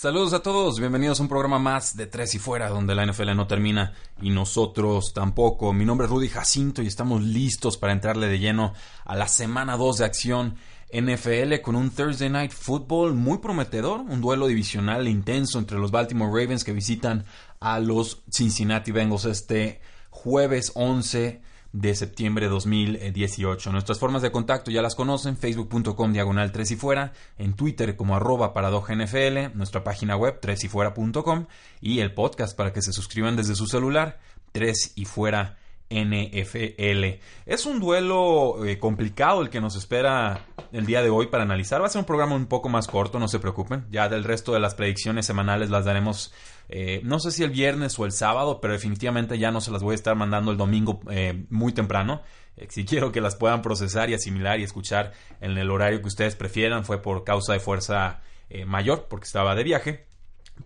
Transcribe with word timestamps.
Saludos 0.00 0.32
a 0.32 0.40
todos, 0.40 0.80
bienvenidos 0.80 1.20
a 1.20 1.24
un 1.24 1.28
programa 1.28 1.58
más 1.58 1.94
de 1.94 2.06
Tres 2.06 2.34
y 2.34 2.38
Fuera, 2.38 2.70
donde 2.70 2.94
la 2.94 3.04
NFL 3.04 3.36
no 3.36 3.46
termina 3.46 3.92
y 4.22 4.30
nosotros 4.30 5.12
tampoco. 5.12 5.74
Mi 5.74 5.84
nombre 5.84 6.06
es 6.06 6.10
Rudy 6.10 6.30
Jacinto 6.30 6.80
y 6.80 6.86
estamos 6.86 7.20
listos 7.20 7.76
para 7.76 7.92
entrarle 7.92 8.26
de 8.28 8.38
lleno 8.38 8.72
a 9.04 9.14
la 9.14 9.28
semana 9.28 9.76
2 9.76 9.98
de 9.98 10.04
acción 10.06 10.54
NFL 10.90 11.60
con 11.62 11.76
un 11.76 11.90
Thursday 11.90 12.30
Night 12.30 12.52
Football 12.52 13.12
muy 13.12 13.40
prometedor, 13.40 14.00
un 14.00 14.22
duelo 14.22 14.46
divisional 14.46 15.06
intenso 15.06 15.58
entre 15.58 15.78
los 15.78 15.90
Baltimore 15.90 16.30
Ravens 16.32 16.64
que 16.64 16.72
visitan 16.72 17.26
a 17.60 17.78
los 17.78 18.22
Cincinnati 18.30 18.92
Bengals 18.92 19.26
este 19.26 19.82
jueves 20.08 20.72
11 20.76 21.42
de 21.72 21.94
septiembre 21.94 22.46
de 22.46 22.50
2018. 22.50 23.72
Nuestras 23.72 23.98
formas 23.98 24.22
de 24.22 24.32
contacto 24.32 24.70
ya 24.70 24.82
las 24.82 24.94
conocen, 24.94 25.36
facebook.com 25.36 26.12
diagonal 26.12 26.52
3 26.52 26.70
y 26.72 26.76
fuera, 26.76 27.12
en 27.38 27.54
Twitter 27.54 27.96
como 27.96 28.16
arroba 28.16 28.52
NFL, 28.52 29.56
nuestra 29.56 29.84
página 29.84 30.16
web 30.16 30.38
3 30.40 30.64
y 30.64 30.68
fuera.com 30.68 31.46
y 31.80 32.00
el 32.00 32.12
podcast 32.14 32.56
para 32.56 32.72
que 32.72 32.82
se 32.82 32.92
suscriban 32.92 33.36
desde 33.36 33.54
su 33.54 33.66
celular 33.66 34.18
3 34.52 34.92
y 34.96 35.04
fuera 35.04 35.59
NFL. 35.90 37.20
Es 37.46 37.66
un 37.66 37.80
duelo 37.80 38.64
eh, 38.64 38.78
complicado 38.78 39.42
el 39.42 39.50
que 39.50 39.60
nos 39.60 39.74
espera 39.74 40.46
el 40.72 40.86
día 40.86 41.02
de 41.02 41.10
hoy 41.10 41.26
para 41.26 41.42
analizar. 41.42 41.82
Va 41.82 41.86
a 41.86 41.90
ser 41.90 41.98
un 41.98 42.06
programa 42.06 42.36
un 42.36 42.46
poco 42.46 42.68
más 42.68 42.86
corto, 42.86 43.18
no 43.18 43.26
se 43.26 43.40
preocupen. 43.40 43.86
Ya 43.90 44.08
del 44.08 44.22
resto 44.22 44.52
de 44.52 44.60
las 44.60 44.76
predicciones 44.76 45.26
semanales 45.26 45.68
las 45.68 45.84
daremos, 45.84 46.32
eh, 46.68 47.00
no 47.02 47.18
sé 47.18 47.32
si 47.32 47.42
el 47.42 47.50
viernes 47.50 47.98
o 47.98 48.06
el 48.06 48.12
sábado, 48.12 48.60
pero 48.60 48.72
definitivamente 48.72 49.36
ya 49.36 49.50
no 49.50 49.60
se 49.60 49.72
las 49.72 49.82
voy 49.82 49.92
a 49.92 49.96
estar 49.96 50.14
mandando 50.14 50.52
el 50.52 50.56
domingo 50.56 51.00
eh, 51.10 51.44
muy 51.50 51.72
temprano. 51.72 52.22
si 52.68 52.84
quiero 52.84 53.10
que 53.10 53.20
las 53.20 53.34
puedan 53.34 53.60
procesar 53.60 54.10
y 54.10 54.14
asimilar 54.14 54.60
y 54.60 54.62
escuchar 54.62 55.12
en 55.40 55.58
el 55.58 55.70
horario 55.70 56.00
que 56.00 56.08
ustedes 56.08 56.36
prefieran, 56.36 56.84
fue 56.84 57.02
por 57.02 57.24
causa 57.24 57.52
de 57.52 57.60
fuerza 57.60 58.20
mayor, 58.66 59.06
porque 59.08 59.26
estaba 59.26 59.54
de 59.54 59.62
viaje. 59.62 60.06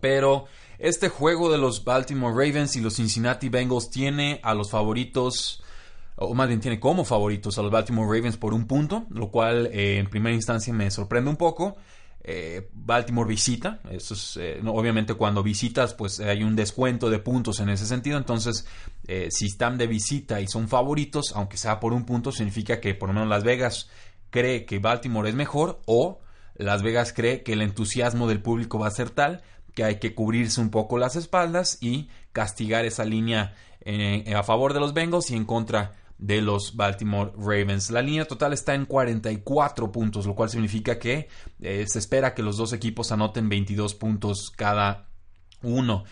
Pero 0.01 0.45
este 0.79 1.09
juego 1.09 1.51
de 1.51 1.57
los 1.57 1.83
Baltimore 1.83 2.33
Ravens 2.33 2.75
y 2.75 2.81
los 2.81 2.95
Cincinnati 2.95 3.49
Bengals 3.49 3.89
tiene 3.89 4.39
a 4.43 4.53
los 4.53 4.69
favoritos, 4.69 5.63
o 6.15 6.33
más 6.33 6.47
bien 6.47 6.59
tiene 6.59 6.79
como 6.79 7.05
favoritos 7.05 7.57
a 7.57 7.61
los 7.61 7.71
Baltimore 7.71 8.07
Ravens 8.07 8.37
por 8.37 8.53
un 8.53 8.67
punto, 8.67 9.05
lo 9.09 9.29
cual 9.31 9.67
eh, 9.71 9.97
en 9.97 10.09
primera 10.09 10.35
instancia 10.35 10.73
me 10.73 10.91
sorprende 10.91 11.29
un 11.29 11.37
poco. 11.37 11.77
Eh, 12.27 12.69
Baltimore 12.73 13.29
visita, 13.29 13.81
eso 13.91 14.15
es, 14.15 14.37
eh, 14.37 14.59
obviamente 14.65 15.13
cuando 15.13 15.43
visitas 15.43 15.93
pues 15.93 16.19
hay 16.19 16.41
un 16.41 16.55
descuento 16.55 17.11
de 17.11 17.19
puntos 17.19 17.59
en 17.59 17.69
ese 17.69 17.85
sentido, 17.85 18.17
entonces 18.17 18.65
si 19.29 19.45
están 19.45 19.77
de 19.77 19.85
visita 19.85 20.41
y 20.41 20.47
son 20.47 20.67
favoritos, 20.67 21.33
aunque 21.35 21.57
sea 21.57 21.79
por 21.79 21.93
un 21.93 22.03
punto, 22.03 22.31
significa 22.31 22.81
que 22.81 22.95
por 22.95 23.09
lo 23.09 23.13
menos 23.13 23.29
Las 23.29 23.43
Vegas 23.43 23.91
cree 24.31 24.65
que 24.65 24.79
Baltimore 24.79 25.29
es 25.29 25.35
mejor 25.35 25.79
o 25.85 26.19
Las 26.55 26.81
Vegas 26.81 27.13
cree 27.13 27.43
que 27.43 27.53
el 27.53 27.61
entusiasmo 27.61 28.27
del 28.27 28.41
público 28.41 28.79
va 28.79 28.87
a 28.87 28.91
ser 28.91 29.11
tal 29.11 29.43
que 29.75 29.83
hay 29.83 29.99
que 29.99 30.15
cubrirse 30.15 30.59
un 30.61 30.71
poco 30.71 30.97
las 30.97 31.15
espaldas 31.15 31.77
y 31.81 32.09
castigar 32.31 32.85
esa 32.85 33.05
línea 33.05 33.53
eh, 33.81 34.33
a 34.35 34.41
favor 34.41 34.73
de 34.73 34.79
los 34.79 34.93
Bengals 34.93 35.29
y 35.29 35.35
en 35.35 35.45
contra 35.45 35.93
de 36.17 36.41
los 36.41 36.75
Baltimore 36.75 37.31
Ravens. 37.37 37.91
La 37.91 38.01
línea 38.01 38.25
total 38.25 38.53
está 38.53 38.73
en 38.73 38.85
44 38.85 39.91
puntos, 39.91 40.25
lo 40.25 40.33
cual 40.33 40.49
significa 40.49 40.97
que 40.97 41.27
eh, 41.61 41.85
se 41.87 41.99
espera 41.99 42.33
que 42.33 42.41
los 42.41 42.57
dos 42.57 42.73
equipos 42.73 43.11
anoten 43.11 43.49
22 43.49 43.95
puntos 43.95 44.51
cada 44.55 45.09
uno. 45.61 46.05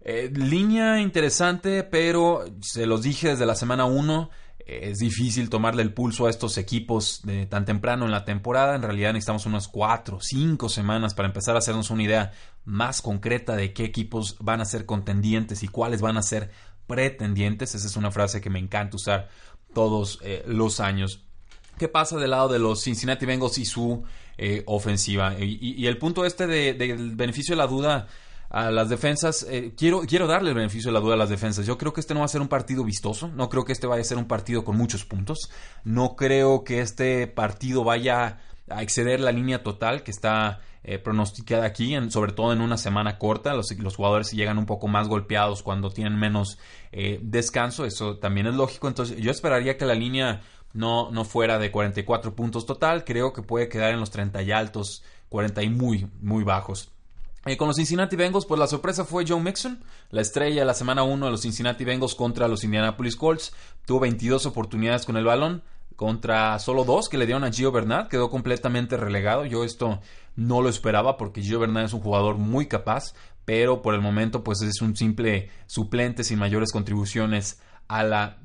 Eh, 0.00 0.30
línea 0.32 1.00
interesante, 1.00 1.82
pero 1.82 2.44
se 2.60 2.86
los 2.86 3.02
dije 3.02 3.28
desde 3.28 3.46
la 3.46 3.56
semana 3.56 3.84
1 3.84 4.30
es 4.68 4.98
difícil 4.98 5.48
tomarle 5.48 5.82
el 5.82 5.94
pulso 5.94 6.26
a 6.26 6.30
estos 6.30 6.58
equipos 6.58 7.22
de 7.24 7.46
tan 7.46 7.64
temprano 7.64 8.04
en 8.04 8.10
la 8.10 8.26
temporada. 8.26 8.74
En 8.74 8.82
realidad 8.82 9.14
necesitamos 9.14 9.46
unas 9.46 9.66
cuatro, 9.66 10.18
cinco 10.20 10.68
semanas 10.68 11.14
para 11.14 11.28
empezar 11.28 11.54
a 11.54 11.60
hacernos 11.60 11.90
una 11.90 12.02
idea 12.02 12.32
más 12.66 13.00
concreta 13.00 13.56
de 13.56 13.72
qué 13.72 13.84
equipos 13.84 14.36
van 14.40 14.60
a 14.60 14.66
ser 14.66 14.84
contendientes 14.84 15.62
y 15.62 15.68
cuáles 15.68 16.02
van 16.02 16.18
a 16.18 16.22
ser 16.22 16.50
pretendientes. 16.86 17.74
Esa 17.74 17.86
es 17.86 17.96
una 17.96 18.10
frase 18.10 18.42
que 18.42 18.50
me 18.50 18.58
encanta 18.58 18.96
usar 18.96 19.30
todos 19.72 20.18
eh, 20.22 20.44
los 20.46 20.80
años. 20.80 21.24
¿Qué 21.78 21.88
pasa 21.88 22.18
del 22.18 22.30
lado 22.30 22.48
de 22.48 22.58
los 22.58 22.82
Cincinnati 22.82 23.24
Bengals 23.24 23.56
y 23.56 23.64
su 23.64 24.04
eh, 24.36 24.64
ofensiva? 24.66 25.34
Y, 25.38 25.86
el 25.86 25.96
punto 25.96 26.26
este 26.26 26.46
del 26.46 27.16
beneficio 27.16 27.54
de 27.54 27.58
la 27.58 27.66
duda 27.66 28.08
a 28.50 28.70
las 28.70 28.88
defensas. 28.88 29.46
Eh, 29.48 29.74
quiero, 29.76 30.00
quiero 30.00 30.26
darle 30.26 30.50
el 30.50 30.56
beneficio 30.56 30.88
de 30.90 30.94
la 30.94 31.00
duda 31.00 31.14
a 31.14 31.18
las 31.18 31.28
defensas. 31.28 31.66
Yo 31.66 31.78
creo 31.78 31.92
que 31.92 32.00
este 32.00 32.14
no 32.14 32.20
va 32.20 32.26
a 32.26 32.30
ser 32.30 32.40
un 32.40 32.48
partido 32.48 32.84
vistoso. 32.84 33.28
No 33.28 33.48
creo 33.48 33.64
que 33.64 33.72
este 33.72 33.86
vaya 33.86 34.02
a 34.02 34.04
ser 34.04 34.18
un 34.18 34.26
partido 34.26 34.64
con 34.64 34.76
muchos 34.76 35.04
puntos. 35.04 35.50
No 35.84 36.16
creo 36.16 36.64
que 36.64 36.80
este 36.80 37.26
partido 37.26 37.84
vaya 37.84 38.38
a 38.70 38.82
exceder 38.82 39.20
la 39.20 39.32
línea 39.32 39.62
total 39.62 40.02
que 40.02 40.10
está 40.10 40.60
eh, 40.84 40.98
pronosticada 40.98 41.66
aquí, 41.66 41.96
sobre 42.10 42.32
todo 42.32 42.52
en 42.52 42.60
una 42.60 42.76
semana 42.76 43.18
corta. 43.18 43.54
Los, 43.54 43.70
los, 43.78 43.96
jugadores 43.96 44.32
llegan 44.32 44.58
un 44.58 44.66
poco 44.66 44.88
más 44.88 45.08
golpeados 45.08 45.62
cuando 45.62 45.90
tienen 45.90 46.18
menos 46.18 46.58
eh, 46.92 47.18
descanso. 47.22 47.84
Eso 47.84 48.18
también 48.18 48.46
es 48.46 48.54
lógico. 48.54 48.88
Entonces, 48.88 49.18
yo 49.18 49.30
esperaría 49.30 49.76
que 49.76 49.84
la 49.84 49.94
línea 49.94 50.40
no, 50.72 51.10
no 51.10 51.24
fuera 51.24 51.58
de 51.58 51.70
44 51.70 52.34
puntos 52.34 52.64
total. 52.66 53.04
Creo 53.04 53.32
que 53.32 53.42
puede 53.42 53.68
quedar 53.68 53.92
en 53.92 54.00
los 54.00 54.10
30 54.10 54.42
y 54.42 54.52
altos, 54.52 55.02
40 55.28 55.62
y 55.62 55.68
muy, 55.68 56.06
muy 56.20 56.44
bajos. 56.44 56.90
Eh, 57.46 57.56
con 57.56 57.68
los 57.68 57.76
Cincinnati 57.76 58.16
Bengals, 58.16 58.46
pues 58.46 58.58
la 58.58 58.66
sorpresa 58.66 59.04
fue 59.04 59.24
Joe 59.26 59.40
Mixon, 59.40 59.82
la 60.10 60.20
estrella 60.20 60.62
de 60.62 60.66
la 60.66 60.74
semana 60.74 61.02
1 61.02 61.26
de 61.26 61.30
los 61.30 61.42
Cincinnati 61.42 61.84
Bengals 61.84 62.14
contra 62.14 62.48
los 62.48 62.64
Indianapolis 62.64 63.16
Colts. 63.16 63.52
Tuvo 63.86 64.00
22 64.00 64.46
oportunidades 64.46 65.06
con 65.06 65.16
el 65.16 65.24
balón, 65.24 65.62
contra 65.96 66.58
solo 66.58 66.84
dos 66.84 67.08
que 67.08 67.18
le 67.18 67.26
dieron 67.26 67.44
a 67.44 67.52
Gio 67.52 67.72
Bernard, 67.72 68.08
quedó 68.08 68.28
completamente 68.30 68.96
relegado. 68.96 69.44
Yo 69.44 69.64
esto 69.64 70.00
no 70.36 70.62
lo 70.62 70.68
esperaba 70.68 71.16
porque 71.16 71.42
Gio 71.42 71.58
Bernard 71.58 71.86
es 71.86 71.92
un 71.92 72.00
jugador 72.00 72.36
muy 72.36 72.66
capaz, 72.66 73.14
pero 73.44 73.82
por 73.82 73.94
el 73.94 74.00
momento 74.00 74.44
pues 74.44 74.60
es 74.62 74.82
un 74.82 74.96
simple 74.96 75.50
suplente 75.66 76.24
sin 76.24 76.38
mayores 76.38 76.70
contribuciones 76.70 77.60
a 77.88 78.02
la 78.02 78.38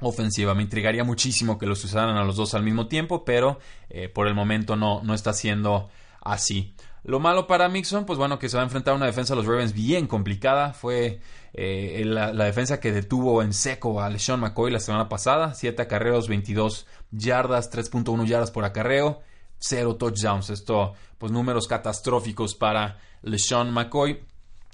ofensiva. 0.00 0.54
Me 0.54 0.62
intrigaría 0.62 1.02
muchísimo 1.02 1.58
que 1.58 1.66
los 1.66 1.82
usaran 1.84 2.16
a 2.16 2.24
los 2.24 2.36
dos 2.36 2.54
al 2.54 2.62
mismo 2.62 2.88
tiempo, 2.88 3.24
pero 3.24 3.58
eh, 3.90 4.08
por 4.08 4.28
el 4.28 4.34
momento 4.34 4.76
no, 4.76 5.02
no 5.02 5.14
está 5.14 5.32
siendo 5.32 5.88
así. 6.20 6.74
Lo 7.04 7.20
malo 7.20 7.46
para 7.46 7.68
Mixon, 7.68 8.06
pues 8.06 8.18
bueno, 8.18 8.38
que 8.38 8.48
se 8.48 8.56
va 8.56 8.62
a 8.62 8.64
enfrentar 8.64 8.94
a 8.94 8.96
una 8.96 9.04
defensa 9.04 9.34
de 9.34 9.36
los 9.36 9.46
Ravens 9.46 9.74
bien 9.74 10.06
complicada. 10.06 10.72
Fue 10.72 11.20
eh, 11.52 12.02
la, 12.06 12.32
defensa 12.32 12.80
que 12.80 12.92
detuvo 12.92 13.42
en 13.42 13.52
seco 13.52 14.00
a 14.00 14.08
LeSean 14.08 14.40
McCoy 14.40 14.70
la 14.70 14.80
semana 14.80 15.06
pasada. 15.06 15.52
7 15.52 15.82
acarreos, 15.82 16.28
22 16.28 16.86
yardas, 17.10 17.70
3.1 17.70 18.24
yardas 18.24 18.50
por 18.50 18.64
acarreo, 18.64 19.20
0 19.58 19.96
touchdowns. 19.96 20.48
Esto, 20.48 20.94
pues 21.18 21.30
números 21.30 21.68
catastróficos 21.68 22.54
para 22.54 22.98
LeSean 23.20 23.70
McCoy. 23.70 24.24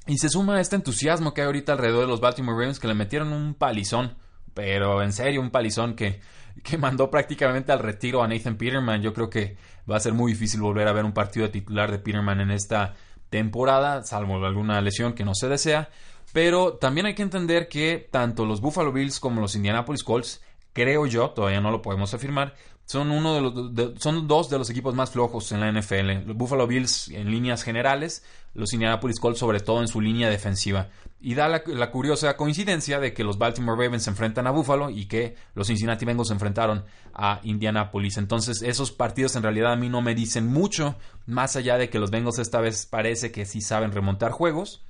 Y 0.07 0.19
se 0.19 0.29
suma 0.29 0.61
este 0.61 0.77
entusiasmo 0.77 1.35
que 1.35 1.41
hay 1.41 1.47
ahorita 1.47 1.73
alrededor 1.73 2.03
de 2.03 2.07
los 2.07 2.21
Baltimore 2.21 2.57
Ravens 2.57 2.79
que 2.79 2.87
le 2.87 2.95
metieron 2.95 3.33
un 3.33 3.55
palizón. 3.55 4.17
Pero 4.55 5.03
en 5.03 5.13
serio, 5.13 5.41
un 5.41 5.51
palizón 5.51 5.97
que 5.97 6.21
que 6.63 6.79
mandó 6.79 7.11
prácticamente 7.11 7.73
al 7.73 7.79
retiro 7.79 8.23
a 8.23 8.29
Nathan 8.29 8.57
Peterman. 8.57 9.03
Yo 9.03 9.13
creo 9.13 9.31
que 9.31 9.57
va 9.91 9.97
a 9.97 10.01
ser 10.01 10.13
muy 10.13 10.33
difícil 10.33 10.61
volver 10.61 10.89
a 10.89 10.93
ver 10.93 11.05
un 11.05 11.13
partido 11.13 11.47
de 11.47 11.53
titular 11.53 11.91
de 11.91 11.99
Peterman 11.99 12.41
en 12.41 12.51
esta 12.51 12.95
temporada, 13.31 14.03
salvo 14.03 14.45
alguna 14.45 14.81
lesión 14.81 15.15
que 15.15 15.25
no 15.25 15.35
se 15.35 15.49
desea. 15.49 15.89
Pero 16.33 16.75
también 16.75 17.07
hay 17.07 17.15
que 17.15 17.23
entender 17.23 17.69
que 17.69 18.09
tanto 18.11 18.47
los 18.47 18.61
Buffalo 18.61 18.93
Bills 18.93 19.19
como 19.19 19.41
los 19.41 19.57
Indianapolis 19.57 20.05
Colts, 20.05 20.43
creo 20.73 21.07
yo, 21.07 21.31
todavía 21.31 21.61
no 21.61 21.71
lo 21.71 21.83
podemos 21.83 22.15
afirmar, 22.15 22.55
son, 22.91 23.13
uno 23.13 23.35
de 23.37 23.41
los, 23.41 24.03
son 24.03 24.27
dos 24.27 24.51
de 24.51 24.59
los 24.59 24.69
equipos 24.69 24.97
más 24.97 25.13
flojos 25.13 25.53
en 25.53 25.61
la 25.61 25.71
NFL. 25.71 26.27
Los 26.27 26.37
Buffalo 26.37 26.67
Bills 26.67 27.07
en 27.11 27.31
líneas 27.31 27.63
generales, 27.63 28.25
los 28.53 28.73
Indianapolis 28.73 29.21
Colts 29.21 29.39
sobre 29.39 29.61
todo 29.61 29.81
en 29.81 29.87
su 29.87 30.01
línea 30.01 30.29
defensiva. 30.29 30.89
Y 31.21 31.35
da 31.35 31.47
la, 31.47 31.91
curiosa 31.93 32.37
coincidencia 32.37 32.99
de 32.99 33.15
que 33.15 33.23
los 33.23 33.39
Baltimore 33.39 33.81
Ravens 33.81 34.03
se 34.03 34.11
enfrentan 34.11 34.49
a 34.49 34.51
Buffalo 34.51 34.91
y 34.91 35.07
que 35.07 35.37
los 35.55 35.69
Cincinnati 35.69 36.05
Bengals 36.05 36.27
se 36.29 36.35
enfrentaron 36.35 36.85
a 37.15 37.39
Indianapolis. 37.45 38.17
Entonces 38.17 38.61
esos 38.61 38.91
partidos 38.91 39.37
en 39.37 39.45
realidad 39.45 39.73
a 39.73 39.77
mí 39.77 39.89
no 39.89 40.03
me 40.03 40.17
dicen 40.17 40.49
mucho, 40.49 40.97
más 41.27 41.55
allá 41.55 41.79
de 41.79 41.91
que 41.91 42.01
los 42.01 42.11
Bengals 42.11 42.41
esta 42.41 42.61
vez 42.61 42.87
parece 42.87 43.31
que 43.31 43.47
sí 43.47 43.61
saben 43.61 43.93
remontar 43.93 44.33
juegos. 44.33 44.83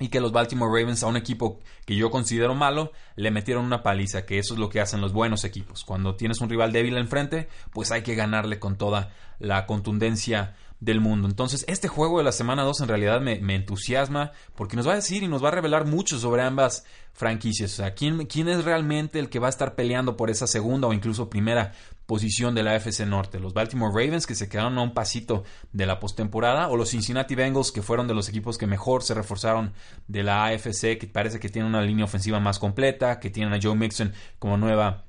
Y 0.00 0.08
que 0.08 0.20
los 0.20 0.32
Baltimore 0.32 0.72
Ravens 0.72 1.04
a 1.04 1.06
un 1.06 1.16
equipo 1.16 1.60
que 1.84 1.94
yo 1.94 2.10
considero 2.10 2.54
malo 2.54 2.90
le 3.16 3.30
metieron 3.30 3.64
una 3.64 3.82
paliza, 3.82 4.24
que 4.24 4.38
eso 4.38 4.54
es 4.54 4.60
lo 4.60 4.70
que 4.70 4.80
hacen 4.80 5.00
los 5.00 5.12
buenos 5.12 5.44
equipos. 5.44 5.84
Cuando 5.84 6.16
tienes 6.16 6.40
un 6.40 6.48
rival 6.48 6.72
débil 6.72 6.96
enfrente, 6.96 7.48
pues 7.72 7.92
hay 7.92 8.02
que 8.02 8.14
ganarle 8.14 8.58
con 8.58 8.76
toda 8.76 9.12
la 9.38 9.66
contundencia 9.66 10.56
del 10.80 11.00
mundo. 11.00 11.28
Entonces, 11.28 11.64
este 11.68 11.88
juego 11.88 12.18
de 12.18 12.24
la 12.24 12.32
semana 12.32 12.64
2 12.64 12.80
en 12.80 12.88
realidad 12.88 13.20
me, 13.20 13.54
entusiasma 13.54 14.32
porque 14.54 14.76
nos 14.76 14.88
va 14.88 14.92
a 14.92 14.96
decir 14.96 15.22
y 15.22 15.28
nos 15.28 15.44
va 15.44 15.48
a 15.48 15.52
revelar 15.52 15.86
mucho 15.86 16.18
sobre 16.18 16.42
ambas 16.42 16.84
franquicias. 17.12 17.72
O 17.74 17.76
sea, 17.76 17.94
¿quién, 17.94 18.26
quién 18.26 18.48
es 18.48 18.64
realmente 18.64 19.18
el 19.18 19.28
que 19.28 19.38
va 19.38 19.48
a 19.48 19.50
estar 19.50 19.74
peleando 19.74 20.16
por 20.16 20.30
esa 20.30 20.46
segunda 20.46 20.88
o 20.88 20.92
incluso 20.92 21.28
primera 21.28 21.72
posición 22.10 22.56
de 22.56 22.64
la 22.64 22.72
AFC 22.72 23.06
Norte. 23.06 23.38
Los 23.38 23.54
Baltimore 23.54 23.92
Ravens 23.94 24.26
que 24.26 24.34
se 24.34 24.48
quedaron 24.48 24.76
a 24.78 24.82
un 24.82 24.94
pasito 24.94 25.44
de 25.72 25.86
la 25.86 26.00
postemporada 26.00 26.66
o 26.66 26.76
los 26.76 26.90
Cincinnati 26.90 27.36
Bengals 27.36 27.70
que 27.70 27.82
fueron 27.82 28.08
de 28.08 28.14
los 28.14 28.28
equipos 28.28 28.58
que 28.58 28.66
mejor 28.66 29.04
se 29.04 29.14
reforzaron 29.14 29.74
de 30.08 30.24
la 30.24 30.46
AFC, 30.46 30.98
que 30.98 31.06
parece 31.06 31.38
que 31.38 31.48
tienen 31.48 31.68
una 31.68 31.82
línea 31.82 32.04
ofensiva 32.04 32.40
más 32.40 32.58
completa, 32.58 33.20
que 33.20 33.30
tienen 33.30 33.54
a 33.54 33.60
Joe 33.62 33.76
Mixon 33.76 34.12
como 34.40 34.56
nueva 34.56 35.04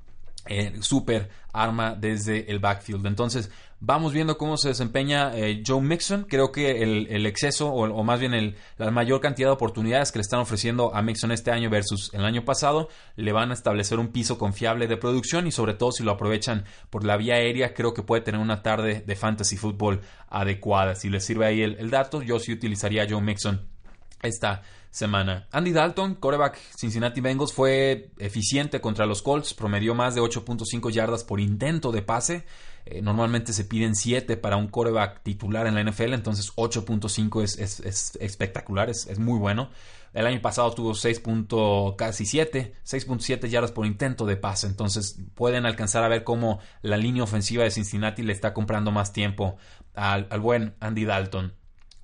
eh, 0.46 0.74
super 0.82 1.32
arma 1.54 1.96
desde 1.96 2.52
el 2.52 2.60
backfield. 2.60 3.06
Entonces, 3.06 3.50
Vamos 3.84 4.14
viendo 4.14 4.38
cómo 4.38 4.58
se 4.58 4.68
desempeña 4.68 5.36
eh, 5.36 5.64
Joe 5.66 5.82
Mixon. 5.82 6.26
Creo 6.30 6.52
que 6.52 6.84
el, 6.84 7.26
exceso, 7.26 7.74
o, 7.74 8.04
más 8.04 8.20
bien 8.20 8.56
la 8.78 8.92
mayor 8.92 9.22
cantidad 9.22 9.48
de 9.48 9.54
oportunidades 9.54 10.12
que 10.12 10.20
le 10.20 10.22
están 10.22 10.40
ofreciendo 10.40 10.94
a 10.94 11.02
Mixon 11.02 11.32
este 11.32 11.50
año 11.50 11.72
versus 11.72 12.14
el 12.14 12.24
año 12.24 12.46
pasado, 12.46 12.90
le 13.16 13.32
van 13.32 13.50
a 13.50 13.56
establecer 13.56 13.98
un 13.98 14.10
piso 14.10 14.38
confiable 14.38 14.86
de 14.86 14.98
producción 14.98 15.48
y 15.48 15.52
sobre 15.52 15.74
todo 15.74 15.92
si 15.92 16.04
lo 16.04 16.12
aprovechan 16.12 16.66
por 16.92 17.04
la 17.04 17.18
vía 17.18 17.34
aérea, 17.34 17.74
creo 17.74 17.96
que 17.96 18.04
puede 18.04 18.22
tener 18.22 18.40
una 18.40 18.62
tarde 18.62 19.04
de 19.04 19.16
fantasy 19.16 19.58
fútbol 19.58 20.02
adecuada. 20.30 20.94
Si 20.94 21.10
les 21.10 21.26
sirve 21.26 21.48
ahí 21.48 21.64
el, 21.64 21.90
dato, 21.90 22.22
yo 22.22 22.38
sí 22.38 22.54
utilizaría 22.54 23.02
a 23.02 23.10
Joe 23.10 23.20
Mixon 23.20 23.68
esta 24.22 24.62
semana. 24.92 25.48
Andy 25.52 25.72
Dalton, 25.72 26.16
coreback 26.16 26.60
Cincinnati 26.78 27.22
Bengals, 27.22 27.54
fue 27.54 28.12
eficiente 28.20 28.82
contra 28.82 29.06
los 29.06 29.22
Colts, 29.22 29.54
promedió 29.54 29.96
más 29.96 30.14
de 30.14 30.22
8.5 30.22 30.92
yardas 30.92 31.24
por 31.24 31.40
intento 31.40 31.92
de 31.92 32.02
pase. 32.02 32.46
Eh, 32.86 33.02
normalmente 33.02 33.54
se 33.54 33.64
piden 33.64 33.96
7 33.96 34.38
para 34.38 34.58
un 34.58 34.68
coreback 34.68 35.22
titular 35.24 35.68
en 35.68 35.76
la 35.76 35.84
NFL, 35.84 36.14
entonces 36.14 36.52
8.5 36.56 37.44
es, 37.44 37.58
es, 37.60 38.18
espectacular, 38.20 38.90
es, 38.90 39.20
muy 39.20 39.40
bueno. 39.40 39.70
El 40.14 40.26
año 40.26 40.42
pasado 40.42 40.74
tuvo 40.74 40.94
6. 40.94 41.22
casi 41.98 42.26
7, 42.26 42.74
6.7 42.84 43.48
yardas 43.48 43.72
por 43.72 43.86
intento 43.86 44.26
de 44.26 44.36
pase, 44.36 44.68
entonces 44.68 45.20
pueden 45.36 45.66
alcanzar 45.66 46.04
a 46.04 46.10
ver 46.10 46.24
cómo 46.24 46.60
la 46.82 46.98
línea 46.98 47.24
ofensiva 47.24 47.64
de 47.64 47.72
Cincinnati 47.72 48.24
le 48.24 48.34
está 48.34 48.54
comprando 48.54 48.92
más 48.92 49.14
tiempo 49.14 49.58
al, 49.94 50.28
buen 50.40 50.76
Andy 50.80 51.06
Dalton. 51.06 51.54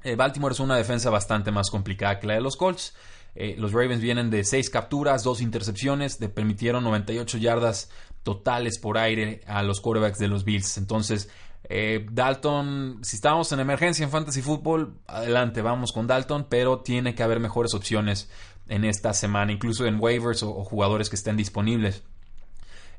Eh, 0.07 0.15
Baltimore 0.15 0.53
es 0.53 0.61
una 0.61 0.77
defensa 0.77 1.09
bastante 1.09 1.51
más 1.51 1.69
complicada 1.69 2.17
que 2.17 2.27
la 2.27 2.35
de 2.35 2.41
los 2.41 2.55
Colts. 2.55 2.95
Eh, 3.35 3.55
los 3.57 3.73
Ravens 3.73 4.01
vienen 4.01 4.29
de 4.29 4.45
6 4.45 4.69
capturas, 4.69 5.21
2 5.21 5.41
intercepciones, 5.41 6.21
le 6.21 6.29
permitieron 6.29 6.85
98 6.85 7.37
yardas 7.39 7.91
totales 8.23 8.79
por 8.79 8.97
aire 8.97 9.41
a 9.47 9.63
los 9.63 9.81
quarterbacks 9.81 10.17
de 10.17 10.29
los 10.29 10.45
Bills. 10.45 10.77
Entonces, 10.77 11.29
eh, 11.65 12.05
Dalton, 12.09 12.99
si 13.03 13.17
estamos 13.17 13.51
en 13.51 13.59
emergencia 13.59 14.05
en 14.05 14.09
Fantasy 14.09 14.41
Football, 14.41 14.93
adelante, 15.07 15.61
vamos 15.61 15.91
con 15.91 16.07
Dalton, 16.07 16.47
pero 16.49 16.79
tiene 16.79 17.13
que 17.13 17.23
haber 17.23 17.41
mejores 17.41 17.73
opciones 17.73 18.29
en 18.69 18.85
esta 18.85 19.13
semana, 19.13 19.51
incluso 19.51 19.85
en 19.85 19.99
waivers 19.99 20.41
o, 20.41 20.63
jugadores 20.63 21.09
que 21.09 21.17
estén 21.17 21.35
disponibles. 21.35 22.03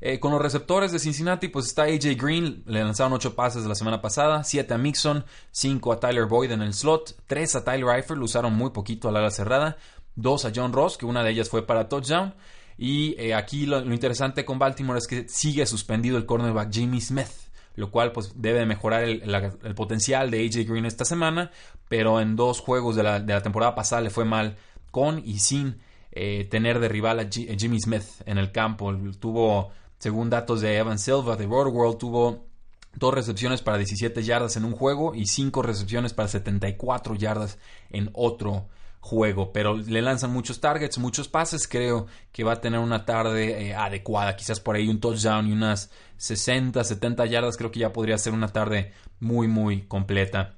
Eh, 0.01 0.19
con 0.19 0.31
los 0.31 0.41
receptores 0.41 0.91
de 0.91 0.99
Cincinnati, 0.99 1.49
pues 1.49 1.67
está 1.67 1.83
AJ 1.83 2.15
Green, 2.17 2.63
le 2.65 2.83
lanzaron 2.83 3.13
8 3.13 3.35
pases 3.35 3.65
la 3.65 3.75
semana 3.75 4.01
pasada, 4.01 4.43
7 4.43 4.73
a 4.73 4.77
Mixon, 4.77 5.25
5 5.51 5.91
a 5.91 5.99
Tyler 5.99 6.25
Boyd 6.25 6.51
en 6.51 6.61
el 6.61 6.73
slot, 6.73 7.17
3 7.27 7.55
a 7.55 7.63
Tyler 7.65 7.95
Eifert, 7.95 8.17
lo 8.17 8.25
usaron 8.25 8.53
muy 8.53 8.69
poquito 8.69 9.09
a 9.09 9.11
la 9.11 9.19
ala 9.19 9.31
cerrada, 9.31 9.77
2 10.15 10.45
a 10.45 10.51
John 10.55 10.71
Ross, 10.71 10.97
que 10.97 11.05
una 11.05 11.23
de 11.23 11.31
ellas 11.31 11.49
fue 11.49 11.67
para 11.67 11.89
touchdown, 11.89 12.33
y 12.77 13.13
eh, 13.19 13.33
aquí 13.33 13.65
lo, 13.65 13.81
interesante 13.93 14.45
con 14.45 14.57
Baltimore 14.57 14.97
es 14.97 15.05
que 15.05 15.27
sigue 15.27 15.65
suspendido 15.65 16.17
el 16.17 16.25
cornerback 16.25 16.71
Jimmy 16.71 17.01
Smith, 17.01 17.27
lo 17.75 17.91
cual 17.91 18.13
pues 18.13 18.31
debe 18.35 18.65
mejorar 18.65 19.03
el, 19.03 19.75
potencial 19.75 20.31
de 20.31 20.45
AJ 20.45 20.65
Green 20.65 20.85
esta 20.85 21.03
semana, 21.03 21.51
pero 21.89 22.21
en 22.21 22.37
dos 22.37 22.61
juegos 22.61 22.95
de 22.95 23.03
la, 23.03 23.43
temporada 23.43 23.75
pasada 23.75 24.01
le 24.01 24.09
fue 24.09 24.23
mal 24.23 24.55
con 24.91 25.21
y 25.25 25.39
sin 25.39 25.81
eh, 26.13 26.47
tener 26.49 26.79
de 26.79 26.87
rival 26.87 27.19
a, 27.19 27.27
Jimmy 27.29 27.81
Smith 27.81 28.05
en 28.25 28.37
el 28.37 28.53
campo. 28.53 28.95
Tuvo, 29.19 29.73
según 29.99 30.29
datos 30.29 30.61
de 30.61 30.77
Evan 30.77 30.97
Silva 30.97 31.35
de 31.35 31.45
World, 31.45 31.97
tuvo 31.97 32.45
dos 32.95 33.13
recepciones 33.13 33.61
para 33.61 33.77
17 33.77 34.23
yardas 34.23 34.57
en 34.57 34.65
un 34.65 34.71
juego 34.71 35.13
y 35.13 35.27
cinco 35.27 35.61
recepciones 35.61 36.13
para 36.13 36.27
74 36.27 37.15
yardas 37.15 37.59
en 37.91 38.09
otro 38.13 38.67
juego, 39.01 39.53
pero 39.53 39.77
le 39.77 40.01
lanzan 40.01 40.31
muchos 40.31 40.59
targets, 40.59 40.97
muchos 40.97 41.29
pases, 41.29 41.67
creo 41.67 42.07
que 42.31 42.43
va 42.43 42.53
a 42.53 42.61
tener 42.61 42.79
una 42.79 43.05
tarde 43.05 43.67
eh, 43.67 43.75
adecuada, 43.75 44.35
quizás 44.35 44.59
por 44.59 44.75
ahí 44.75 44.89
un 44.89 44.99
touchdown 44.99 45.47
y 45.47 45.53
unas 45.53 45.89
60, 46.17 46.83
70 46.83 47.25
yardas, 47.25 47.55
creo 47.55 47.71
que 47.71 47.79
ya 47.79 47.93
podría 47.93 48.17
ser 48.17 48.33
una 48.33 48.49
tarde 48.49 48.93
muy, 49.19 49.47
muy 49.47 49.83
completa. 49.83 50.55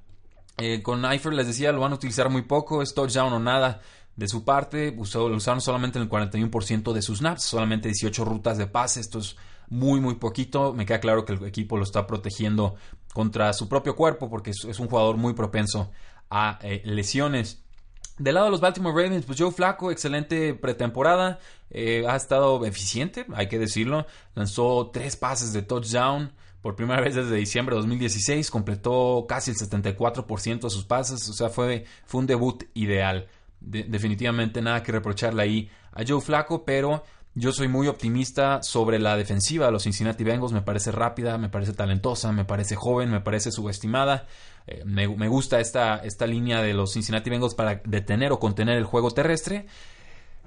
Eh, 0.58 0.82
con 0.82 1.06
Eifert 1.06 1.36
les 1.36 1.48
decía, 1.48 1.72
lo 1.72 1.82
van 1.82 1.92
a 1.92 1.96
utilizar 1.96 2.30
muy 2.30 2.42
poco, 2.44 2.82
es 2.82 2.94
touchdown 2.94 3.34
o 3.34 3.40
nada 3.40 3.82
de 4.22 4.28
su 4.28 4.44
parte, 4.44 4.92
lo 4.96 5.02
usaron 5.02 5.62
solamente 5.62 5.98
en 5.98 6.04
el 6.04 6.10
41% 6.10 6.94
de 6.94 7.02
sus 7.02 7.18
snaps, 7.18 7.42
solamente 7.42 7.88
18 7.88 8.24
rutas 8.24 8.58
de 8.60 8.68
pase, 8.68 9.00
esto 9.00 9.18
es 9.18 9.36
muy, 9.68 10.00
muy 10.00 10.16
poquito, 10.16 10.74
me 10.74 10.86
queda 10.86 11.00
claro 11.00 11.26
que 11.26 11.34
el 11.34 11.44
equipo 11.44 11.76
lo 11.76 11.84
está 11.84 12.06
protegiendo 12.06 12.76
contra 13.14 13.52
su 13.54 13.68
propio 13.68 13.96
cuerpo 13.96 14.30
porque 14.30 14.52
es, 14.52 14.80
un 14.80 14.88
jugador 14.88 15.18
muy 15.18 15.34
propenso 15.34 15.92
a 16.30 16.60
eh, 16.62 16.84
lesiones. 16.86 17.64
Del 18.20 18.36
lado 18.36 18.46
de 18.46 18.52
los 18.52 18.62
Baltimore 18.62 19.04
Ravens, 19.04 19.26
pues 19.26 19.40
Joe 19.40 19.52
Flaco, 19.52 19.90
excelente 19.90 20.54
pretemporada, 20.54 21.40
eh, 21.72 22.06
ha 22.08 22.16
estado 22.16 22.64
eficiente, 22.64 23.26
hay 23.34 23.48
que 23.48 23.58
decirlo, 23.58 24.06
lanzó 24.36 24.92
tres 24.94 25.16
pases 25.16 25.52
de 25.52 25.64
touchdown 25.64 26.32
por 26.62 26.76
primera 26.76 27.02
vez 27.02 27.16
desde 27.16 27.36
diciembre 27.38 27.76
de 27.76 27.82
2016, 27.82 28.52
completó 28.52 29.26
casi 29.28 29.50
el 29.50 29.58
74% 29.58 30.62
de 30.62 30.70
sus 30.70 30.86
pases, 30.86 31.28
o 31.28 31.34
sea, 31.34 31.50
fue, 31.50 31.86
fue 32.06 32.20
un 32.20 32.28
debut 32.28 32.66
ideal. 32.76 33.28
Definitivamente 33.62 34.62
nada 34.62 34.84
que 34.84 34.92
reprocharle 34.92 35.44
ahí 35.44 35.70
a 35.94 36.04
Joe 36.06 36.22
Flaco, 36.22 36.66
pero 36.66 37.04
yo 37.34 37.54
soy 37.54 37.70
muy 37.70 37.88
optimista 37.88 38.62
sobre 38.62 39.00
la 39.00 39.16
defensiva 39.16 39.68
de 39.68 39.72
los 39.72 39.84
Cincinnati 39.84 40.24
Bengals. 40.24 40.52
Me 40.52 40.62
parece 40.62 40.92
rápida, 40.92 41.38
me 41.38 41.48
parece 41.48 41.74
talentosa, 41.74 42.32
me 42.34 42.44
parece 42.44 42.76
joven, 42.76 43.10
me 43.10 43.22
parece 43.22 43.52
subestimada. 43.52 44.28
Eh, 44.68 44.84
me, 44.86 45.08
gusta 45.28 45.60
esta, 45.62 45.98
esta 45.98 46.28
línea 46.28 46.62
de 46.62 46.74
los 46.74 46.92
Cincinnati 46.92 47.30
Bengals 47.30 47.56
para 47.56 47.82
detener 47.86 48.34
o 48.34 48.40
contener 48.40 48.78
el 48.78 48.84
juego 48.84 49.12
terrestre. 49.12 49.68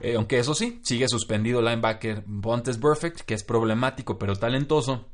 Eh, 0.01 0.17
aunque 0.17 0.39
eso 0.39 0.55
sí, 0.55 0.81
sigue 0.83 1.09
suspendido 1.09 1.63
linebacker 1.63 2.23
Bontes 2.27 2.77
Perfect, 2.77 3.21
que 3.21 3.35
es 3.35 3.45
problemático 3.45 4.19
pero 4.19 4.37
talentoso. 4.37 5.07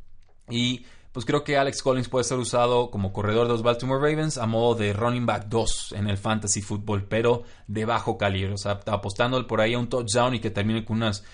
Y 0.49 0.87
pues 1.13 1.27
creo 1.27 1.43
que 1.43 1.57
Alex 1.59 1.83
Collins 1.83 2.09
puede 2.09 2.25
ser 2.25 2.39
usado 2.39 2.91
como 2.91 3.13
corredor 3.13 3.47
de 3.47 3.53
los 3.53 3.63
Baltimore 3.63 4.01
Ravens 4.01 4.39
a 4.39 4.47
modo 4.47 4.77
de 4.77 4.93
running 4.93 5.27
back 5.27 5.47
2 5.47 5.95
en 5.97 6.09
el 6.09 6.19
fantasy 6.19 6.63
football, 6.63 7.05
pero 7.09 7.43
de 7.67 7.85
bajo 7.85 8.17
calibre. 8.17 8.53
O 8.53 8.59
sea, 8.59 8.81
apostando 8.87 9.45
por 9.47 9.61
ahí 9.61 9.75
a 9.75 9.79
un 9.79 9.89
touchdown 9.89 10.35
y 10.35 10.41
que 10.41 10.51
termine 10.51 10.85
con 10.85 10.99
unas 10.99 11.25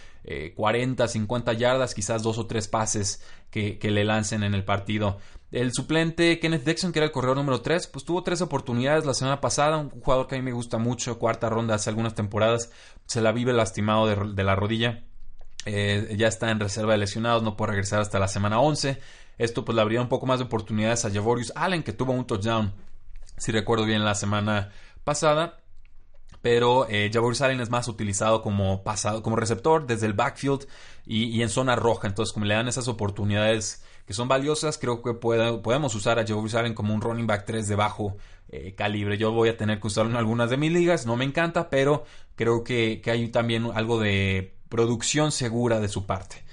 40, 0.55 1.05
eh, 1.05 1.09
50 1.09 1.53
yardas, 1.53 1.95
quizás 1.95 2.23
dos 2.23 2.39
o 2.39 2.47
tres 2.47 2.69
pases 2.69 3.23
que, 3.51 3.79
le 3.83 4.05
lancen 4.05 4.43
en 4.43 4.55
el 4.55 4.65
partido. 4.65 5.19
El 5.53 5.73
suplente 5.73 6.41
Kenneth 6.41 6.65
Dixon, 6.65 6.93
que 6.93 6.99
era 6.99 7.07
el 7.07 7.13
corredor 7.13 7.37
número 7.37 7.61
3, 7.61 7.87
pues 7.87 8.05
tuvo 8.05 8.23
tres 8.23 8.41
oportunidades 8.41 9.05
la 9.05 9.15
semana 9.15 9.41
pasada. 9.41 9.77
Un 9.77 9.91
jugador 9.91 10.27
que 10.27 10.35
a 10.35 10.39
mí 10.39 10.45
me 10.45 10.53
gusta 10.53 10.79
mucho, 10.79 11.19
cuarta 11.19 11.49
ronda 11.49 11.77
hace 11.77 11.91
algunas 11.91 12.15
temporadas, 12.15 12.71
se 13.07 13.21
la 13.21 13.31
vive 13.33 13.53
lastimado 13.53 14.07
de, 14.07 14.45
la 14.45 14.57
rodilla. 14.57 15.05
Eh, 15.65 16.15
ya 16.17 16.29
está 16.29 16.51
en 16.51 16.61
reserva 16.61 16.93
de 16.93 16.99
lesionados, 16.99 17.43
no 17.43 17.57
puede 17.57 17.73
regresar 17.73 18.01
hasta 18.01 18.19
la 18.19 18.29
semana 18.29 18.61
11. 18.61 18.99
Esto 19.39 19.65
pues 19.65 19.75
le 19.77 19.83
abriría 19.83 20.03
un 20.03 20.09
poco 20.09 20.27
más 20.27 20.39
de 20.39 20.47
oportunidades 20.47 21.05
a 21.05 21.11
Javorius 21.11 21.53
Allen, 21.57 21.83
que 21.83 21.93
tuvo 21.93 22.13
un 22.13 22.27
touchdown, 22.27 22.73
si 23.37 23.53
recuerdo 23.53 23.85
bien, 23.85 24.05
la 24.05 24.15
semana 24.15 24.71
pasada 25.05 25.61
pero 26.47 26.87
eh, 26.89 27.11
Javor 27.13 27.35
Allen 27.41 27.61
es 27.61 27.71
más 27.71 27.89
utilizado 27.89 28.41
como 28.41 28.85
pasado, 28.85 29.21
como 29.21 29.35
receptor 29.35 29.85
desde 29.85 30.07
el 30.07 30.13
backfield 30.13 30.69
y, 31.05 31.43
en 31.43 31.49
zona 31.49 31.75
roja. 31.75 32.07
Entonces, 32.07 32.33
como 32.33 32.47
le 32.47 32.55
dan 32.55 32.69
esas 32.69 32.87
oportunidades 32.87 33.83
que 34.07 34.15
son 34.15 34.29
valiosas, 34.29 34.79
creo 34.79 35.03
que 35.03 35.13
podemos 35.15 35.93
usar 35.97 36.21
a 36.21 36.25
Javor 36.25 36.49
Allen 36.57 36.73
como 36.73 36.95
un 36.95 37.01
running 37.01 37.27
back 37.27 37.47
3 37.47 37.67
de 37.67 37.75
bajo 37.75 38.17
eh, 38.49 38.77
calibre. 38.77 39.19
Yo 39.19 39.33
voy 39.33 39.49
a 39.49 39.57
tener 39.57 39.81
que 39.81 39.89
usarlo 39.89 40.13
en 40.13 40.17
algunas 40.17 40.49
de 40.49 40.57
mis 40.57 40.71
ligas, 40.71 41.05
no 41.05 41.17
me 41.17 41.25
encanta, 41.25 41.69
pero 41.69 42.05
creo 42.37 42.63
que, 42.63 43.03
hay 43.07 43.27
también 43.31 43.69
algo 43.75 43.99
de 43.99 44.55
producción 44.69 45.33
segura 45.33 45.81
de 45.81 45.89
su 45.89 46.07
parte. 46.07 46.45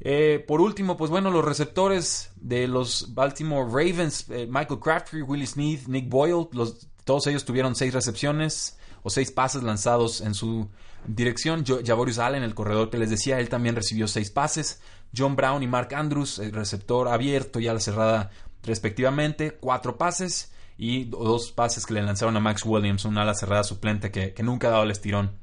Eh, 0.00 0.44
por 0.46 0.60
último, 0.60 0.96
pues 0.96 1.10
bueno, 1.10 1.30
los 1.30 1.44
receptores 1.44 2.30
de 2.36 2.66
los 2.66 3.14
Baltimore 3.14 3.66
Ravens, 3.66 4.26
Michael 4.28 4.80
Crabtree, 4.80 5.22
Willie 5.22 5.46
Smith, 5.46 5.86
Nick 5.86 6.08
Boyle, 6.08 6.48
todos 7.04 7.26
ellos 7.26 7.44
tuvieron 7.44 7.74
seis 7.74 7.92
recepciones, 7.92 8.78
o 9.02 9.10
seis 9.10 9.30
pases 9.30 9.62
lanzados 9.62 10.20
en 10.20 10.34
su 10.34 10.68
dirección. 11.06 11.64
Javorius 11.64 12.18
Allen, 12.18 12.42
el 12.42 12.54
corredor 12.54 12.90
que 12.90 12.98
les 12.98 13.10
decía, 13.10 13.40
él 13.40 13.48
también 13.48 13.76
recibió 13.76 14.06
seis 14.08 14.30
pases. 14.30 14.80
John 15.16 15.36
Brown 15.36 15.62
y 15.62 15.66
Mark 15.66 15.94
Andrews, 15.94 16.38
el 16.38 16.52
receptor 16.52 17.08
abierto 17.08 17.60
y 17.60 17.68
a 17.68 17.74
la 17.74 17.80
cerrada 17.80 18.30
respectivamente, 18.62 19.52
cuatro 19.52 19.96
pases. 19.98 20.52
y 20.82 21.04
dos 21.04 21.52
pases 21.52 21.84
que 21.84 21.92
le 21.92 22.02
lanzaron 22.02 22.38
a 22.38 22.40
Max 22.40 22.64
Williams, 22.64 23.04
una 23.04 23.20
ala 23.20 23.34
cerrada 23.34 23.64
suplente 23.64 24.10
que, 24.10 24.32
que 24.32 24.42
nunca 24.42 24.68
ha 24.68 24.70
dado 24.70 24.84
el 24.84 24.90
estirón 24.90 25.39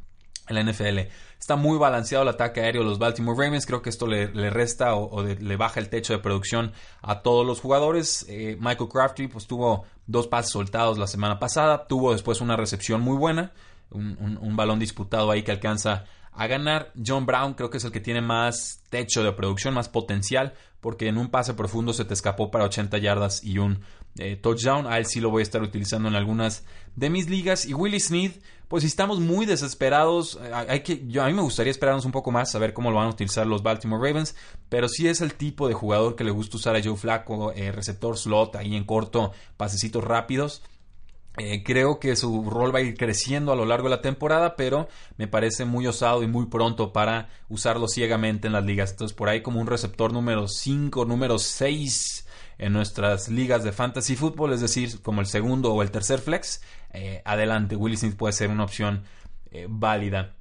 en 0.47 0.55
la 0.55 0.71
NFL. 0.71 1.09
Está 1.39 1.55
muy 1.55 1.77
balanceado 1.77 2.23
el 2.23 2.29
ataque 2.29 2.61
aéreo 2.61 2.81
de 2.81 2.89
los 2.89 2.99
Baltimore 2.99 3.37
Ravens. 3.37 3.65
Creo 3.65 3.81
que 3.81 3.89
esto 3.89 4.07
le, 4.07 4.27
resta 4.49 4.95
o, 4.95 5.23
le 5.23 5.55
baja 5.55 5.79
el 5.79 5.89
techo 5.89 6.13
de 6.13 6.19
producción 6.19 6.73
a 7.01 7.21
todos 7.21 7.45
los 7.45 7.61
jugadores. 7.61 8.25
Eh, 8.27 8.57
Michael 8.59 8.89
Crafty 8.89 9.27
pues, 9.27 9.47
tuvo 9.47 9.85
dos 10.07 10.27
pases 10.27 10.51
soltados 10.51 10.97
la 10.97 11.07
semana 11.07 11.39
pasada. 11.39 11.87
Tuvo 11.87 12.11
después 12.11 12.41
una 12.41 12.55
recepción 12.55 13.01
muy 13.01 13.17
buena. 13.17 13.51
Un, 13.89 14.55
balón 14.57 14.79
disputado 14.79 15.31
ahí 15.31 15.43
que 15.43 15.51
alcanza 15.51 16.05
a 16.33 16.47
ganar. 16.47 16.91
John 17.05 17.25
Brown 17.25 17.53
creo 17.53 17.69
que 17.69 17.77
es 17.77 17.85
el 17.85 17.91
que 17.91 18.01
tiene 18.01 18.21
más 18.21 18.81
techo 18.89 19.23
de 19.23 19.31
producción, 19.31 19.73
más 19.73 19.87
potencial, 19.87 20.53
porque 20.81 21.07
en 21.07 21.17
un 21.17 21.29
pase 21.29 21.53
profundo 21.53 21.93
se 21.93 22.03
te 22.03 22.13
escapó 22.13 22.51
para 22.51 22.65
80 22.65 22.97
yardas 22.97 23.43
y 23.43 23.59
un 23.59 23.79
eh, 24.17 24.36
touchdown. 24.36 24.88
A 24.88 24.97
él 24.97 25.05
sí 25.05 25.19
lo 25.19 25.29
voy 25.29 25.41
a 25.41 25.43
estar 25.43 25.62
utilizando 25.62 26.07
en 26.07 26.15
algunas 26.15 26.65
de 26.95 27.09
mis 27.09 27.29
ligas. 27.29 27.65
Y 27.65 27.74
Willie 27.74 28.00
Smith 28.00 28.41
pues 28.67 28.83
si 28.83 28.88
estamos 28.88 29.19
muy 29.19 29.45
desesperados, 29.45 30.38
eh, 30.43 30.51
hay 30.53 30.81
que, 30.81 31.07
yo, 31.07 31.24
a 31.24 31.27
mí 31.27 31.33
me 31.33 31.41
gustaría 31.41 31.71
esperarnos 31.71 32.03
un 32.03 32.12
poco 32.12 32.31
más 32.31 32.53
a 32.53 32.59
ver 32.59 32.74
cómo 32.74 32.91
lo 32.91 32.97
van 32.97 33.07
a 33.07 33.12
utilizar 33.12 33.47
los 33.47 33.63
Baltimore 33.63 34.05
Ravens, 34.05 34.36
pero 34.67 34.89
si 34.89 35.07
es 35.07 35.21
el 35.21 35.36
tipo 35.36 35.67
de 35.69 35.74
jugador 35.74 36.15
que 36.15 36.25
le 36.25 36.31
gusta 36.31 36.57
usar 36.57 36.75
a 36.75 36.83
Joe 36.83 36.97
Flaco, 36.97 37.53
eh, 37.53 37.71
receptor 37.71 38.17
slot, 38.17 38.57
ahí 38.57 38.75
en 38.75 38.83
corto, 38.83 39.31
pasecitos 39.55 40.03
rápidos. 40.03 40.63
Creo 41.65 42.00
que 42.00 42.15
su 42.15 42.50
rol 42.50 42.74
va 42.74 42.79
a 42.79 42.81
ir 42.81 42.97
creciendo 42.97 43.51
a 43.51 43.55
lo 43.55 43.63
largo 43.63 43.89
de 43.89 43.95
la 43.95 44.01
temporada, 44.01 44.55
pero 44.55 44.88
me 45.17 45.27
parece 45.27 45.65
muy 45.65 45.86
osado 45.86 46.24
y 46.24 46.27
muy 46.27 46.47
pronto 46.47 46.91
para 46.91 47.29
usarlo 47.47 47.88
ciegamente 47.88 48.47
en 48.47 48.53
las 48.53 48.65
ligas. 48.65 48.89
Entonces, 48.89 49.15
por 49.15 49.29
ahí 49.29 49.43
como 49.43 49.62
un 49.62 49.67
receptor 49.67 50.12
número 50.12 50.47
5, 50.47 51.05
número 51.05 51.38
6 51.38 52.26
en 52.59 52.73
nuestras 52.73 53.29
ligas 53.29 53.63
de 53.63 53.71
fantasy 53.71 54.15
fútbol, 54.15 54.53
es 54.53 54.61
decir, 54.61 55.01
como 55.01 55.21
el 55.21 55.27
segundo 55.27 55.73
o 55.73 55.81
el 55.81 55.91
tercer 55.91 56.19
flex, 56.19 56.61
eh, 56.91 57.21
adelante, 57.25 57.75
Willie 57.75 57.97
Smith 57.97 58.15
puede 58.15 58.33
ser 58.33 58.49
una 58.49 58.63
opción 58.63 59.03
eh, 59.51 59.67
válida. 59.69 60.35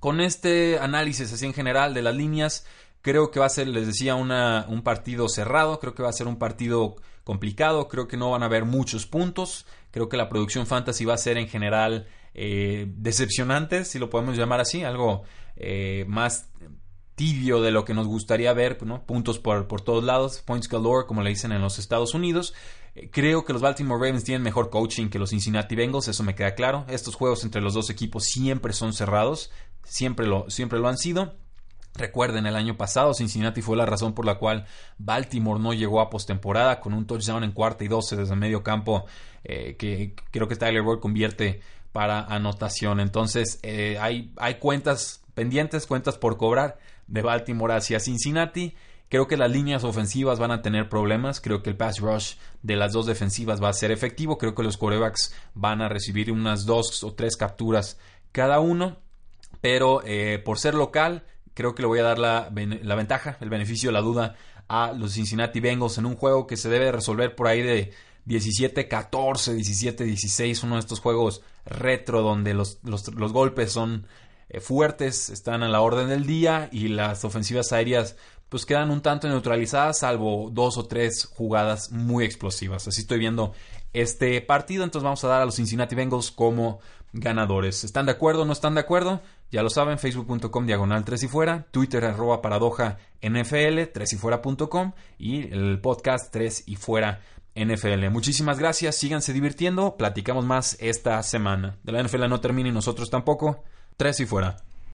Con 0.00 0.20
este 0.20 0.78
análisis 0.78 1.32
así 1.32 1.46
en 1.46 1.54
general 1.54 1.94
de 1.94 2.02
las 2.02 2.14
líneas, 2.14 2.66
creo 3.00 3.30
que 3.30 3.40
va 3.40 3.46
a 3.46 3.50
ser, 3.50 3.68
les 3.68 3.86
decía, 3.86 4.14
un 4.14 4.82
partido 4.82 5.28
cerrado, 5.28 5.80
creo 5.80 5.94
que 5.94 6.02
va 6.02 6.10
a 6.10 6.12
ser 6.12 6.26
un 6.26 6.36
partido 6.36 6.96
complicado, 7.24 7.88
creo 7.88 8.06
que 8.06 8.18
no 8.18 8.30
van 8.30 8.42
a 8.42 8.46
haber 8.46 8.66
muchos 8.66 9.06
puntos, 9.06 9.66
creo 9.90 10.10
que 10.10 10.18
la 10.18 10.28
producción 10.28 10.66
fantasy 10.66 11.06
va 11.06 11.14
a 11.14 11.18
ser 11.18 11.38
en 11.38 11.48
general 11.48 12.06
eh, 12.34 12.86
decepcionante, 12.88 13.86
si 13.86 13.98
lo 13.98 14.10
podemos 14.10 14.36
llamar 14.36 14.60
así, 14.60 14.84
algo 14.84 15.22
más 16.08 16.50
tibio 17.14 17.62
de 17.62 17.70
lo 17.70 17.84
que 17.84 17.94
nos 17.94 18.06
gustaría 18.06 18.52
ver, 18.52 18.78
puntos 19.06 19.38
por, 19.38 19.66
por 19.66 19.80
todos 19.80 20.04
lados, 20.04 20.42
points 20.44 20.68
galore, 20.68 21.06
como 21.06 21.22
le 21.22 21.30
dicen 21.30 21.52
en 21.52 21.62
los 21.62 21.78
Estados 21.78 22.14
Unidos. 22.14 22.54
Eh, 22.94 23.08
creo 23.10 23.44
que 23.44 23.52
los 23.52 23.62
Baltimore 23.62 24.00
Ravens 24.00 24.24
tienen 24.24 24.42
mejor 24.42 24.70
coaching 24.70 25.08
que 25.08 25.18
los 25.18 25.30
Cincinnati 25.30 25.76
Bengals, 25.76 26.08
eso 26.08 26.22
me 26.22 26.34
queda 26.34 26.54
claro. 26.54 26.84
Estos 26.88 27.14
juegos 27.14 27.44
entre 27.44 27.60
los 27.60 27.74
dos 27.74 27.90
equipos 27.90 28.24
siempre 28.24 28.72
son 28.72 28.92
cerrados, 28.92 29.50
siempre 29.84 30.26
lo, 30.26 30.50
siempre 30.50 30.78
lo 30.78 30.88
han 30.88 30.98
sido. 30.98 31.34
Recuerden, 31.96 32.46
el 32.46 32.56
año 32.56 32.76
pasado 32.76 33.14
Cincinnati 33.14 33.62
fue 33.62 33.76
la 33.76 33.86
razón 33.86 34.14
por 34.14 34.26
la 34.26 34.34
cual 34.38 34.66
Baltimore 34.98 35.60
no 35.60 35.72
llegó 35.72 36.00
a 36.00 36.10
postemporada 36.10 36.80
con 36.80 36.92
un 36.92 37.06
touchdown 37.06 37.44
en 37.44 37.52
cuarta 37.52 37.84
y 37.84 37.88
doce 37.88 38.16
desde 38.16 38.34
medio 38.34 38.64
campo 38.64 39.04
eh, 39.44 39.76
que 39.76 40.16
creo 40.32 40.48
que 40.48 40.56
Tyler 40.56 40.82
Boyd 40.82 40.98
convierte 40.98 41.60
para 41.92 42.24
anotación. 42.24 42.98
Entonces 42.98 43.60
eh, 43.62 43.96
hay, 44.00 44.32
hay 44.38 44.56
cuentas 44.56 45.22
pendientes, 45.34 45.86
cuentas 45.86 46.18
por 46.18 46.36
cobrar 46.36 46.78
de 47.06 47.22
Baltimore 47.22 47.74
hacia 47.74 48.00
Cincinnati. 48.00 48.74
Creo 49.08 49.28
que 49.28 49.36
las 49.36 49.50
líneas 49.50 49.84
ofensivas 49.84 50.38
van 50.38 50.50
a 50.50 50.62
tener 50.62 50.88
problemas. 50.88 51.40
Creo 51.40 51.62
que 51.62 51.70
el 51.70 51.76
pass 51.76 52.00
rush 52.00 52.34
de 52.62 52.76
las 52.76 52.92
dos 52.92 53.06
defensivas 53.06 53.62
va 53.62 53.68
a 53.68 53.74
ser 53.74 53.90
efectivo. 53.90 54.38
Creo 54.38 54.54
que 54.54 54.62
los 54.62 54.76
corebacks 54.76 55.34
van 55.54 55.82
a 55.82 55.88
recibir 55.88 56.32
unas 56.32 56.66
dos 56.66 57.04
o 57.04 57.12
tres 57.14 57.36
capturas 57.36 57.98
cada 58.32 58.60
uno. 58.60 58.96
Pero 59.60 60.02
eh, 60.04 60.42
por 60.44 60.58
ser 60.58 60.74
local, 60.74 61.24
creo 61.54 61.74
que 61.74 61.82
le 61.82 61.88
voy 61.88 62.00
a 62.00 62.02
dar 62.02 62.18
la, 62.18 62.50
la, 62.82 62.94
ventaja, 62.94 63.38
el 63.40 63.48
beneficio 63.48 63.88
de 63.88 63.94
la 63.94 64.00
duda 64.00 64.36
a 64.68 64.92
los 64.92 65.12
Cincinnati 65.12 65.60
Bengals 65.60 65.98
en 65.98 66.06
un 66.06 66.16
juego 66.16 66.46
que 66.46 66.56
se 66.56 66.68
debe 66.68 66.90
resolver 66.90 67.34
por 67.34 67.46
ahí 67.46 67.62
de 67.62 67.92
17-14, 68.26 69.56
17-16. 69.56 70.64
Uno 70.64 70.74
de 70.74 70.80
estos 70.80 71.00
juegos 71.00 71.42
retro 71.64 72.22
donde 72.22 72.54
los, 72.54 72.78
los, 72.82 73.14
los 73.14 73.32
golpes 73.32 73.72
son 73.72 74.06
fuertes, 74.60 75.30
están 75.30 75.62
a 75.62 75.68
la 75.68 75.80
orden 75.80 76.08
del 76.08 76.26
día 76.26 76.68
y 76.72 76.88
las 76.88 77.24
ofensivas 77.24 77.72
aéreas 77.72 78.16
pues 78.48 78.66
quedan 78.66 78.90
un 78.90 79.00
tanto 79.00 79.28
neutralizadas 79.28 79.98
salvo 79.98 80.48
dos 80.52 80.78
o 80.78 80.86
tres 80.86 81.24
jugadas 81.24 81.90
muy 81.90 82.24
explosivas. 82.24 82.86
Así 82.86 83.00
estoy 83.00 83.18
viendo 83.18 83.52
este 83.92 84.40
partido, 84.40 84.84
entonces 84.84 85.04
vamos 85.04 85.24
a 85.24 85.28
dar 85.28 85.42
a 85.42 85.44
los 85.44 85.56
Cincinnati 85.56 85.94
Bengals 85.94 86.30
como 86.30 86.78
ganadores. 87.12 87.84
¿Están 87.84 88.06
de 88.06 88.12
acuerdo 88.12 88.44
no 88.44 88.52
están 88.52 88.74
de 88.74 88.80
acuerdo? 88.80 89.22
Ya 89.50 89.62
lo 89.62 89.70
saben, 89.70 89.98
facebook.com 89.98 90.66
diagonal 90.66 91.04
3 91.04 91.22
y 91.22 91.28
fuera, 91.28 91.66
twitter 91.70 92.04
arroba 92.04 92.42
paradoja 92.42 92.98
NFL, 93.22 93.92
3 93.92 94.12
y 94.12 94.16
fuera.com 94.16 94.92
y 95.18 95.52
el 95.52 95.80
podcast 95.80 96.32
3 96.32 96.64
y 96.66 96.76
fuera 96.76 97.20
NFL. 97.54 98.08
Muchísimas 98.10 98.58
gracias, 98.58 98.96
síganse 98.96 99.32
divirtiendo, 99.32 99.96
platicamos 99.96 100.44
más 100.44 100.76
esta 100.80 101.22
semana. 101.22 101.78
De 101.84 101.92
la 101.92 102.02
NFL 102.02 102.28
no 102.28 102.40
termina 102.40 102.68
y 102.68 102.72
nosotros 102.72 103.10
tampoco. 103.10 103.62
Tres 103.96 104.18
y 104.20 104.26
fuera. 104.26 104.56